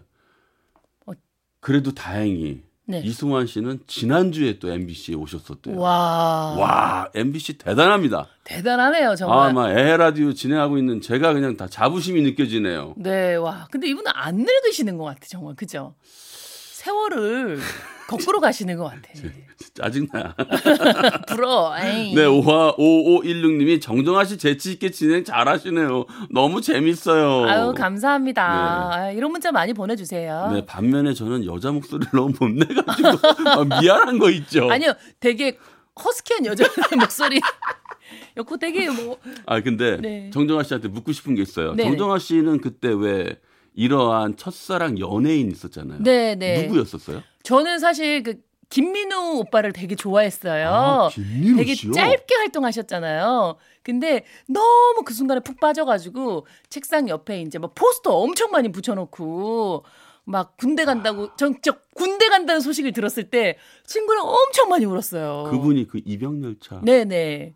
어. 1.06 1.12
그래도 1.60 1.92
다행히 1.92 2.62
네. 2.88 3.00
이승환 3.04 3.46
씨는 3.48 3.80
지난주에 3.88 4.58
또 4.60 4.70
MBC에 4.70 5.16
오셨었대요. 5.16 5.76
와, 5.76 6.54
와, 6.56 7.08
MBC 7.14 7.58
대단합니다. 7.58 8.28
대단하네요 8.44 9.16
정말. 9.16 9.50
아마 9.50 9.70
에라디오 9.72 10.32
진행하고 10.32 10.78
있는 10.78 11.00
제가 11.00 11.32
그냥 11.32 11.56
다 11.56 11.66
자부심이 11.68 12.22
느껴지네요. 12.22 12.94
네, 12.96 13.34
와. 13.34 13.66
근데 13.72 13.88
이분은 13.88 14.10
안 14.14 14.36
늙으시는 14.36 14.98
것 14.98 15.04
같아, 15.04 15.20
정말. 15.28 15.56
그죠? 15.56 15.94
세월을 16.04 17.58
거꾸로 18.06 18.40
가시는 18.40 18.76
것 18.76 18.84
같아. 18.84 19.08
짜증나. 19.74 20.34
부러워. 21.28 21.76
에이. 21.78 22.14
네, 22.14 22.24
오화 22.24 22.74
5516님이 22.76 23.80
정정아 23.80 24.24
씨 24.24 24.38
재치있게 24.38 24.90
진행 24.90 25.24
잘하시네요. 25.24 26.06
너무 26.30 26.60
재밌어요. 26.60 27.48
아유, 27.48 27.74
감사합니다. 27.76 28.42
네. 28.42 28.96
아, 28.96 29.10
이런 29.10 29.32
문자 29.32 29.50
많이 29.52 29.72
보내주세요. 29.72 30.50
네, 30.52 30.64
반면에 30.64 31.14
저는 31.14 31.44
여자 31.46 31.72
목소리를 31.72 32.10
너무 32.12 32.32
못 32.38 32.48
내가지고 32.48 33.08
아, 33.50 33.80
미안한 33.80 34.18
거 34.18 34.30
있죠. 34.30 34.70
아니요, 34.70 34.92
되게 35.20 35.58
허스키한 36.02 36.46
여자의 36.46 36.70
목소리. 36.98 37.40
요거 38.36 38.58
되게 38.58 38.88
뭐, 38.90 39.18
아 39.46 39.60
근데 39.62 39.96
네. 39.96 40.30
정정아 40.30 40.62
씨한테 40.62 40.88
묻고 40.88 41.12
싶은 41.12 41.34
게 41.34 41.42
있어요. 41.42 41.74
네네. 41.74 41.88
정정아 41.90 42.18
씨는 42.18 42.60
그때 42.60 42.88
왜 42.92 43.36
이러한 43.74 44.36
첫사랑 44.36 44.98
연예인 44.98 45.50
있었잖아요. 45.50 46.02
네, 46.02 46.34
네. 46.34 46.62
누구였었어요? 46.62 47.22
저는 47.46 47.78
사실 47.78 48.24
그 48.24 48.40
김민우 48.70 49.36
오빠를 49.38 49.72
되게 49.72 49.94
좋아했어요. 49.94 50.68
아, 50.68 51.08
김민우 51.10 51.56
되게? 51.58 51.76
짧게 51.76 52.34
활동하셨잖아요. 52.34 53.56
근데 53.84 54.24
너무 54.48 55.04
그 55.04 55.14
순간에 55.14 55.38
푹 55.40 55.60
빠져가지고 55.60 56.44
책상 56.68 57.08
옆에 57.08 57.42
이제 57.42 57.60
막 57.60 57.72
포스터 57.76 58.16
엄청 58.16 58.50
많이 58.50 58.72
붙여놓고 58.72 59.84
막 60.24 60.56
군대 60.56 60.84
간다고 60.84 61.36
전 61.36 61.52
진짜 61.52 61.78
군대 61.94 62.28
간다는 62.28 62.60
소식을 62.60 62.90
들었을 62.90 63.30
때 63.30 63.56
친구랑 63.84 64.26
엄청 64.26 64.68
많이 64.68 64.84
울었어요. 64.84 65.48
그분이 65.52 65.86
그 65.86 66.00
입영열차. 66.04 66.80
네네 66.82 67.54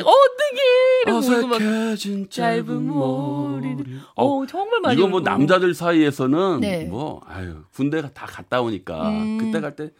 어떡해 0.00 1.00
이러고 1.06 1.18
울고 1.18 1.46
막 1.48 1.56
어색해진 1.56 2.28
짧은 2.30 2.86
머리를 2.86 3.76
머리. 3.76 3.98
어 4.14 4.46
정말 4.46 4.80
많이 4.80 4.96
이거 4.98 5.08
뭐. 5.08 5.20
남자들 5.20 5.74
사이에서는 5.74 6.60
네. 6.60 6.84
뭐 6.84 7.20
아유 7.26 7.64
군대가 7.74 8.08
다 8.10 8.26
갔다 8.26 8.60
오니까 8.62 9.08
음. 9.10 9.38
그때 9.38 9.60
갈때 9.60 9.90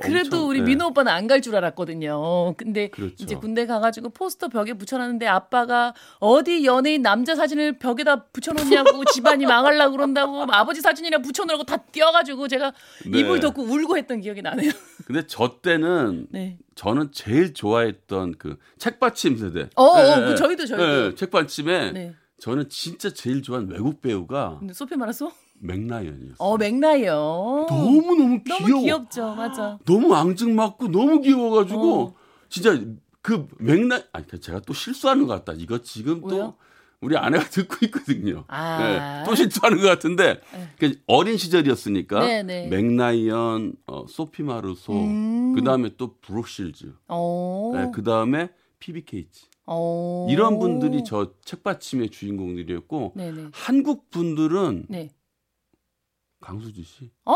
그래도 0.00 0.46
우리 0.48 0.60
민호 0.60 0.88
오빠는 0.88 1.10
안 1.10 1.26
갈 1.26 1.40
줄 1.40 1.54
알았거든요. 1.56 2.54
근데 2.56 2.88
그렇죠. 2.88 3.14
이제 3.18 3.34
군대 3.34 3.66
가가지고 3.66 4.10
포스터 4.10 4.48
벽에 4.48 4.72
붙여놨는데 4.74 5.26
아빠가 5.26 5.92
어디 6.20 6.64
연예인 6.64 7.02
남자 7.02 7.34
사진을 7.34 7.78
벽에다 7.78 8.24
붙여놓냐고 8.32 9.04
집안이 9.12 9.46
망하려고 9.46 9.92
그런다고 9.92 10.44
아버지 10.50 10.80
사진이랑 10.80 11.22
붙여놓으라고 11.22 11.64
다 11.64 11.76
띄어가지고 11.78 12.48
제가 12.48 12.72
네. 13.06 13.18
이불 13.20 13.40
덮고 13.40 13.62
울고 13.62 13.96
했던 13.96 14.20
기억이 14.20 14.42
나네요. 14.42 14.70
근데 15.06 15.26
저 15.26 15.56
때는 15.62 16.26
네. 16.30 16.58
저는 16.78 17.10
제일 17.10 17.54
좋아했던 17.54 18.36
그 18.38 18.56
책받침 18.78 19.36
세대. 19.36 19.68
어, 19.74 19.82
어, 19.82 19.98
예, 19.98 20.24
그 20.24 20.30
예. 20.30 20.34
저희도, 20.36 20.64
저희도. 20.64 21.06
예, 21.06 21.14
책받침에 21.16 21.90
네. 21.90 22.14
저는 22.38 22.68
진짜 22.68 23.10
제일 23.12 23.42
좋아하는 23.42 23.72
외국 23.72 24.00
배우가 24.00 24.60
소피 24.72 24.96
말았어? 24.96 25.32
맥라이언이었어요. 25.58 26.36
어 26.38 26.56
맥라이언. 26.56 27.66
너무 27.68 28.14
너무 28.14 28.42
귀여워. 28.44 28.60
너무 28.60 28.82
귀엽죠, 28.82 29.34
맞아. 29.34 29.78
너무 29.84 30.14
앙증맞고 30.14 30.86
너무 30.92 31.20
귀여워가지고 31.20 32.00
어. 32.00 32.14
진짜 32.48 32.80
그 33.22 33.48
맥라 33.58 34.00
아니 34.12 34.28
그 34.28 34.38
제가 34.38 34.60
또 34.60 34.72
실수하는 34.72 35.26
것 35.26 35.34
같다. 35.34 35.58
이거 35.58 35.78
지금 35.78 36.22
왜요? 36.24 36.30
또 36.30 36.56
우리 37.00 37.16
아내가 37.16 37.44
듣고 37.48 37.84
있거든요. 37.86 38.44
아. 38.48 38.78
네, 38.78 39.24
또 39.26 39.34
실수하는 39.34 39.78
것 39.80 39.86
같은데 39.86 40.40
네. 40.52 40.68
그 40.78 41.00
어린 41.06 41.36
시절이었으니까 41.36 42.20
네, 42.20 42.42
네. 42.42 42.66
맥라이언, 42.68 43.74
어, 43.86 44.06
소피 44.08 44.42
마르소, 44.42 44.92
음. 44.92 45.54
그 45.54 45.62
다음에 45.62 45.90
또 45.96 46.18
브룩실즈, 46.18 46.92
어. 47.08 47.70
네, 47.74 47.90
그 47.94 48.02
다음에 48.02 48.50
피비 48.80 49.04
케이츠 49.04 49.46
어. 49.66 50.26
이런 50.30 50.58
분들이 50.58 51.04
저 51.04 51.32
책받침의 51.44 52.10
주인공들이었고 52.10 53.12
네네. 53.16 53.50
한국 53.52 54.10
분들은 54.10 54.86
네. 54.88 55.10
강수지 56.40 56.82
씨, 56.82 57.10
어. 57.24 57.34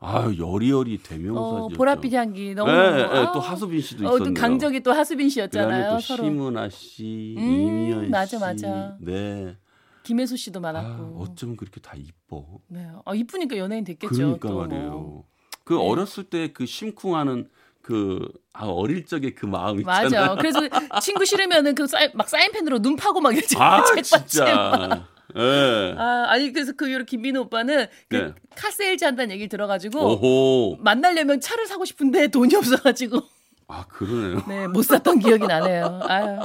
아유 0.00 0.36
여리여리 0.38 0.98
대명사죠. 0.98 1.40
어, 1.64 1.68
보랏빛 1.68 2.12
향기 2.12 2.54
너무. 2.54 2.70
네, 2.70 2.90
네, 2.96 3.02
아. 3.04 3.32
또 3.32 3.40
하수빈 3.40 3.80
씨도 3.80 4.06
어, 4.06 4.16
있었네요. 4.16 4.34
또 4.34 4.40
강적이 4.40 4.82
또 4.82 4.92
하수빈 4.92 5.28
씨였잖아요. 5.30 5.92
또 5.94 6.00
서로. 6.00 6.24
심은아 6.24 6.68
씨, 6.68 7.34
음, 7.38 7.42
이미연 7.42 8.10
맞아, 8.10 8.36
씨, 8.36 8.38
맞아. 8.38 8.96
네. 9.00 9.56
김혜수 10.02 10.36
씨도 10.36 10.58
아, 10.58 10.60
많았고. 10.60 11.22
어쩌면 11.22 11.56
그렇게 11.56 11.80
다 11.80 11.92
이뻐. 11.96 12.44
네. 12.68 12.86
아, 13.06 13.14
이쁘니까 13.14 13.56
연예인 13.56 13.84
됐겠죠. 13.84 14.14
그러니까 14.14 14.48
또. 14.48 14.58
말이에요. 14.58 15.24
그 15.64 15.72
네. 15.72 15.78
어렸을 15.80 16.24
때 16.24 16.52
그 16.52 16.66
심쿵하는 16.66 17.48
그 17.80 18.28
아, 18.52 18.66
어릴 18.66 19.06
적의 19.06 19.34
그 19.34 19.46
마음 19.46 19.78
있잖아. 19.80 20.02
맞아. 20.02 20.34
그래서 20.34 20.60
친구 21.00 21.24
싫으면은 21.24 21.74
그 21.74 21.86
사인, 21.86 22.10
막 22.14 22.28
사인펜으로 22.28 22.80
눈 22.80 22.96
파고 22.96 23.20
막 23.22 23.32
이러지. 23.34 23.56
아. 23.58 23.82
진짜. 24.02 25.06
예. 25.36 25.94
아, 25.98 26.26
아니 26.28 26.52
그래서 26.52 26.72
그 26.76 26.88
이후로 26.88 27.04
김민호 27.04 27.42
오빠는 27.42 27.86
그 28.08 28.16
네. 28.16 28.32
카세일즈 28.56 29.04
한다는 29.04 29.32
얘기를 29.32 29.48
들어가지고 29.48 29.98
오호. 30.14 30.76
만나려면 30.80 31.40
차를 31.40 31.66
사고 31.66 31.84
싶은데 31.84 32.28
돈이 32.28 32.54
없어가지고 32.54 33.20
아, 33.66 33.84
그러네요. 33.88 34.42
네 34.46 34.66
못 34.68 34.82
샀던 34.82 35.18
기억이 35.20 35.46
나네요. 35.46 36.00
아유. 36.04 36.38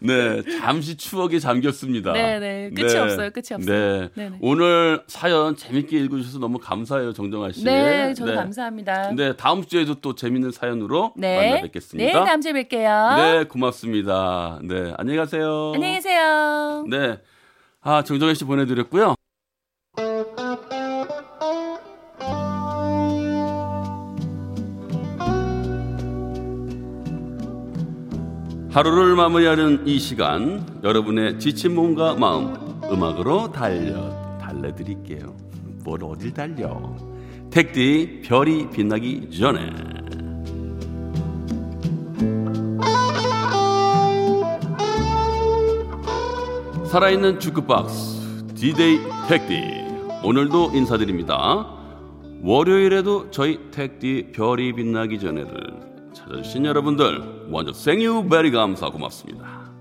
네, 0.00 0.42
잠시 0.60 0.96
추억에 0.96 1.38
잠겼습니다. 1.38 2.12
네, 2.12 2.38
네. 2.38 2.70
끝이 2.74 2.96
없어요. 2.96 3.30
끝이 3.30 3.46
없어요. 3.52 3.66
네. 3.66 4.08
네, 4.14 4.28
네. 4.30 4.38
오늘 4.40 5.02
사연 5.06 5.56
재밌게 5.56 5.98
읽어주셔서 5.98 6.38
너무 6.38 6.58
감사해요, 6.58 7.12
정정아 7.12 7.52
씨. 7.52 7.64
네, 7.64 8.14
저도 8.14 8.34
감사합니다. 8.34 9.12
네, 9.12 9.36
다음 9.36 9.64
주에도 9.64 9.94
또 9.96 10.14
재밌는 10.14 10.52
사연으로 10.52 11.14
네. 11.16 11.50
만나 11.50 11.62
뵙겠습니다. 11.62 12.18
네, 12.18 12.24
다음 12.24 12.40
주에 12.40 12.52
뵐게요. 12.52 13.16
네, 13.16 13.44
고맙습니다. 13.44 14.60
네, 14.62 14.94
안녕히 14.96 15.18
가세요. 15.18 15.72
안녕히 15.74 15.94
계세요. 15.94 16.84
네. 16.88 17.18
아, 17.80 18.02
정정혜 18.02 18.34
씨 18.34 18.44
보내드렸고요. 18.44 19.14
하루를 28.70 29.16
마무리하는 29.16 29.86
이 29.86 29.98
시간, 29.98 30.64
여러분의 30.84 31.38
지친 31.38 31.74
몸과 31.74 32.14
마음, 32.14 32.54
음악으로 32.84 33.50
달려, 33.50 34.38
달래드릴게요. 34.38 35.34
뭘 35.84 36.04
어딜 36.04 36.34
달려? 36.34 36.94
택디, 37.50 38.22
별이 38.24 38.68
빛나기 38.70 39.30
전에. 39.30 39.70
살아있는 46.90 47.38
주크박스 47.38 48.54
DJ 48.54 49.00
택디 49.28 49.60
오늘도 50.24 50.70
인사드립니다 50.72 51.66
월요일에도 52.42 53.30
저희 53.30 53.58
택디 53.70 54.32
별이 54.32 54.72
빛나기 54.72 55.18
전에를 55.18 55.97
찾아주신 56.28 56.66
여러분들 56.66 57.46
먼저 57.48 57.72
thank 57.72 58.28
you 58.28 58.37
very 58.37 58.50
감사 58.50 58.90
고맙습니다 58.90 59.72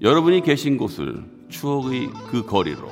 여러분이 0.00 0.42
계신 0.42 0.76
곳을 0.76 1.24
추억의 1.48 2.10
그 2.30 2.44
거리로 2.44 2.88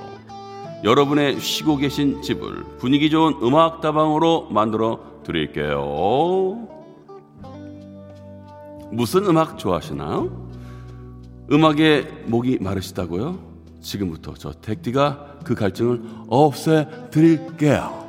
여러분의 0.82 1.40
쉬고 1.40 1.76
계신 1.76 2.20
집을 2.22 2.64
분위기 2.78 3.10
좋은 3.10 3.34
음악 3.42 3.80
다방으로 3.80 4.48
만들어 4.50 5.00
드릴게요 5.24 6.68
무슨 8.90 9.26
음악 9.26 9.58
좋아하시나요? 9.58 10.50
음악에 11.50 12.02
목이 12.26 12.58
마르시다고요? 12.60 13.38
지금부터 13.80 14.34
저 14.34 14.52
택디가 14.52 15.40
그 15.44 15.54
갈증을 15.54 16.00
없애 16.28 16.88
드릴게요. 17.10 18.03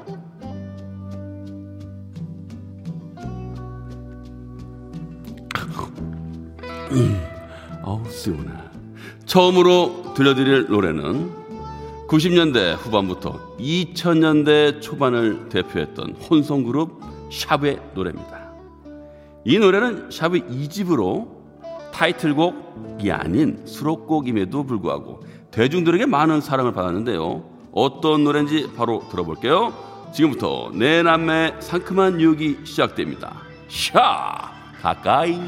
아우 7.84 8.02
시원해. 8.10 8.52
처음으로 9.26 10.14
들려드릴 10.16 10.68
노래는 10.70 11.32
90년대 12.08 12.78
후반부터 12.78 13.58
2000년대 13.58 14.82
초반을 14.82 15.50
대표했던 15.50 16.14
혼성 16.14 16.64
그룹 16.64 17.02
샵의 17.32 17.80
노래입니다. 17.96 18.54
이 19.44 19.60
노래는 19.60 20.10
샵의 20.12 20.42
2집으로 20.42 21.28
타이틀곡이 21.92 23.12
아닌 23.12 23.62
수록곡임에도 23.66 24.64
불구하고 24.64 25.24
대중들에게 25.52 26.06
많은 26.06 26.42
사랑을 26.42 26.74
받았는데요. 26.74 27.44
어떤 27.72 28.24
노래인지 28.24 28.72
바로 28.76 29.04
들어볼게요. 29.10 29.74
지금부터 30.14 30.72
내 30.74 31.04
남매 31.04 31.56
상큼한 31.60 32.22
유혹이 32.22 32.60
시작됩니다. 32.64 33.42
샤 33.68 34.52
가까이 34.82 35.40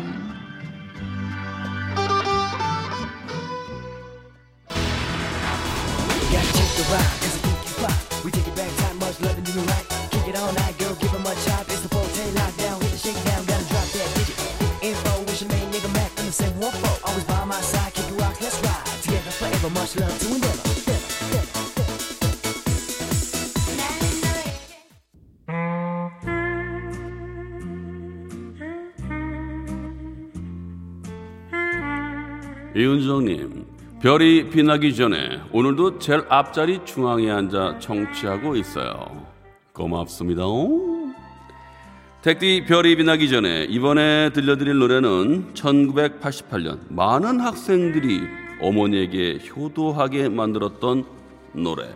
We 6.87 8.31
take 8.31 8.47
it 8.47 8.55
back, 8.55 8.71
time 8.77 8.97
much 8.99 9.19
loving 9.19 9.45
you 9.45 9.61
right. 9.67 9.85
Kick 10.09 10.27
it 10.29 10.35
all 10.37 10.53
night, 10.53 10.77
girl, 10.77 10.95
give 10.95 11.13
it 11.13 11.19
much 11.19 11.37
hype. 11.47 11.67
It's 11.67 11.81
the 11.81 11.89
forte 11.89 12.31
lockdown, 12.31 12.81
hit 12.81 12.91
the 12.91 12.97
shakedown, 12.97 13.43
gotta 13.45 13.65
drop 13.67 13.87
that 13.91 14.09
digit. 14.15 14.39
Info, 14.81 15.23
wish 15.27 15.41
your 15.41 15.51
main 15.51 15.67
nigga 15.71 15.93
Mac, 15.93 16.11
I'm 16.17 16.25
the 16.27 16.31
same 16.31 16.57
one 16.59 16.71
for. 16.71 17.07
Always 17.07 17.25
by 17.25 17.43
my 17.43 17.59
side, 17.59 17.93
kick 17.93 18.07
it 18.07 18.21
rocks, 18.21 18.41
let's 18.41 18.59
ride. 18.63 18.85
Together 19.03 19.31
forever, 19.31 19.69
much 19.69 19.95
love 19.97 20.26
별이 34.07 34.49
빛나기 34.49 34.95
전에 34.95 35.41
오늘도 35.51 35.99
제일 35.99 36.23
앞자리 36.29 36.79
중앙에 36.85 37.29
앉아 37.29 37.79
청취하고 37.79 38.55
있어요. 38.55 39.27
고맙습니다. 39.73 40.43
택디 42.21 42.63
별이 42.63 42.95
빛나기 42.95 43.27
전에 43.27 43.65
이번에 43.65 44.29
들려드릴 44.29 44.77
노래는 44.77 45.53
1988년 45.53 46.79
많은 46.87 47.41
학생들이 47.41 48.21
어머니에게 48.61 49.39
효도하게 49.49 50.29
만들었던 50.29 51.03
노래. 51.51 51.93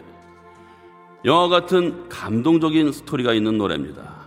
영화 1.24 1.48
같은 1.48 2.10
감동적인 2.10 2.92
스토리가 2.92 3.34
있는 3.34 3.58
노래입니다. 3.58 4.26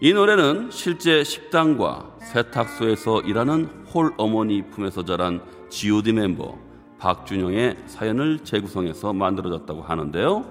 이 0.00 0.12
노래는 0.12 0.72
실제 0.72 1.22
식당과 1.22 2.16
세탁소에서 2.32 3.20
일하는 3.20 3.66
홀 3.94 4.12
어머니 4.16 4.62
품에서 4.62 5.04
자란 5.04 5.40
G.O.D 5.70 6.14
멤버 6.14 6.71
박준영의 7.02 7.78
사연을 7.86 8.38
재구성해서 8.44 9.12
만들어졌다고 9.12 9.82
하는데요. 9.82 10.44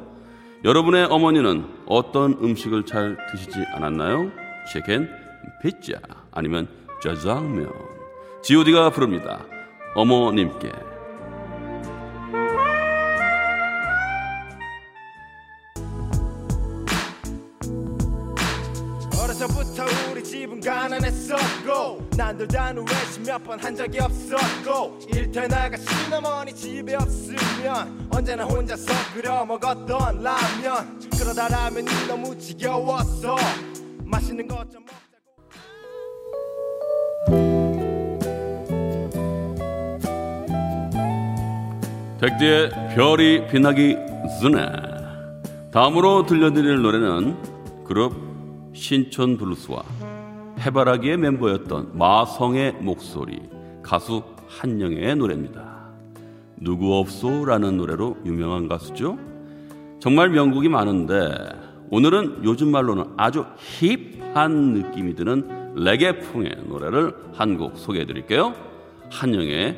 여러분의 0.66 1.06
어머니는 1.06 1.66
어떤 1.86 2.34
음식을 2.34 2.86
잘 2.86 3.18
드시지 3.32 3.58
않았나요? 3.74 4.30
치킨, 4.72 5.08
피자, 5.62 5.98
아니면 6.30 6.68
짜장면. 7.02 7.72
G.O.D가 8.44 8.90
부릅니다. 8.90 9.46
어머님께. 9.96 10.91
집은 20.42 20.60
가난했었고. 20.60 22.10
난들 22.18 22.48
단우회식 22.48 23.28
몇번 23.28 23.60
한 23.60 23.76
적이 23.76 24.00
없었고. 24.00 24.98
일터 25.14 25.46
나가신 25.48 26.12
어머니 26.12 26.52
집에 26.52 26.96
없으면 26.96 28.10
언제나 28.12 28.44
혼자서 28.46 28.92
끓여 29.14 29.46
먹었던 29.46 30.24
라면. 30.24 31.00
그러다 31.12 31.48
라면이 31.48 31.88
너무 32.08 32.36
지겨웠어. 32.40 33.36
맛있는 34.04 34.48
것좀 34.48 34.84
먹자고 34.84 35.12
백디의 42.20 42.70
별이 42.96 43.48
빛나기 43.48 43.96
전에 44.42 44.66
다음으로 45.72 46.26
들려드릴 46.26 46.82
노래는 46.82 47.84
그룹 47.84 48.32
신촌 48.74 49.38
블루스와 49.38 49.84
해바라기의 50.62 51.18
멤버였던 51.18 51.98
마성의 51.98 52.74
목소리 52.82 53.42
가수 53.82 54.24
한영애의 54.48 55.16
노래입니다. 55.16 55.90
누구 56.58 56.96
없소라는 56.98 57.78
노래로 57.78 58.18
유명한 58.26 58.68
가수죠. 58.68 59.18
정말 60.00 60.30
명곡이 60.30 60.70
많은데 60.70 61.32
오늘은 61.90 62.42
요즘 62.44 62.70
말로는 62.70 63.06
아주 63.18 63.46
힙한 63.80 64.74
느낌이 64.74 65.16
드는 65.16 65.74
레게풍의 65.76 66.58
노래를 66.68 67.14
한 67.34 67.58
곡 67.58 67.78
소개해 67.78 68.06
드릴게요. 68.06 68.54
한영의 69.10 69.78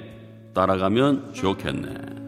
따라가면 0.53 1.33
좋겠네. 1.33 2.22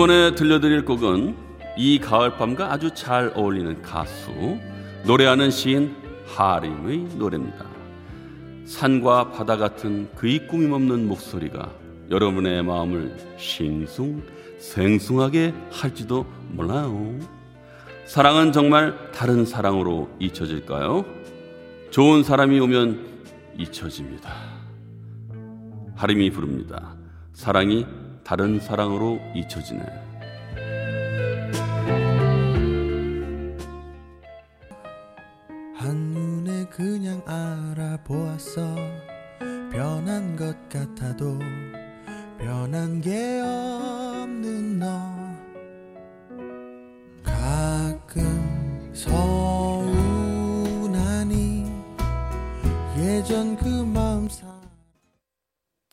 이번에 0.00 0.34
들려드릴 0.34 0.86
곡은 0.86 1.36
이 1.76 1.98
가을밤과 1.98 2.72
아주 2.72 2.90
잘 2.94 3.30
어울리는 3.34 3.82
가수 3.82 4.30
노래하는 5.04 5.50
시인 5.50 5.94
하림의 6.24 7.16
노래입니다. 7.18 7.66
산과 8.64 9.32
바다 9.32 9.58
같은 9.58 10.08
그이 10.14 10.46
꾸밈 10.46 10.72
없는 10.72 11.06
목소리가 11.06 11.70
여러분의 12.10 12.62
마음을 12.62 13.14
싱숭 13.36 14.22
생숭하게 14.58 15.52
할지도 15.70 16.24
몰라요. 16.48 17.18
사랑은 18.06 18.52
정말 18.52 19.12
다른 19.12 19.44
사랑으로 19.44 20.08
잊혀질까요? 20.18 21.04
좋은 21.90 22.22
사람이 22.22 22.58
오면 22.58 23.06
잊혀집니다. 23.58 24.32
하림이 25.94 26.30
부릅니다. 26.30 26.96
사랑이 27.34 27.84
다른 28.24 28.60
사랑으로 28.60 29.20
잊혀지네. 29.34 29.82
한눈에 35.74 36.66
그냥 36.66 37.22
알아보았어 37.26 38.76
변한 39.72 40.36
것 40.36 40.54
같아도 40.68 41.38
변한 42.38 43.00
게 43.00 43.40
없는 43.40 44.78
너 44.78 44.86
가끔 47.22 48.90
서운하니 48.92 50.10
예전 52.98 53.56
그사 53.56 53.99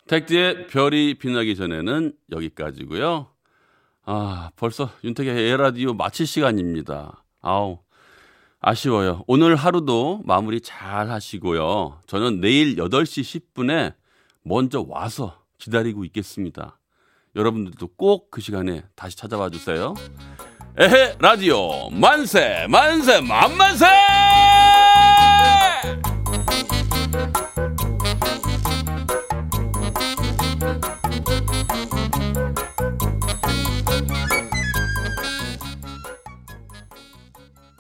택디의 0.07 0.67
별이 0.67 1.15
빛나기 1.15 1.55
전에는 1.55 2.13
여기까지고요. 2.31 3.27
아, 4.05 4.49
벌써 4.55 4.89
윤택의 5.03 5.49
에라디오 5.49 5.93
마칠 5.93 6.25
시간입니다. 6.25 7.23
아우, 7.41 7.79
아쉬워요. 8.61 9.23
오늘 9.27 9.55
하루도 9.55 10.21
마무리 10.25 10.61
잘 10.61 11.09
하시고요. 11.09 12.01
저는 12.07 12.39
내일 12.41 12.75
8시 12.77 13.41
10분에 13.53 13.93
먼저 14.43 14.83
와서 14.87 15.41
기다리고 15.57 16.05
있겠습니다. 16.05 16.79
여러분들도 17.35 17.87
꼭 17.97 18.31
그 18.31 18.41
시간에 18.41 18.83
다시 18.95 19.17
찾아와 19.17 19.49
주세요. 19.49 19.93
에헤, 20.79 21.17
라디오, 21.19 21.89
만세, 21.89 22.65
만세, 22.69 23.19
만만세! 23.21 23.85